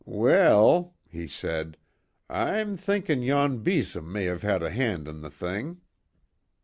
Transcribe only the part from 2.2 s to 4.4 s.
"I'm thinking yon besom may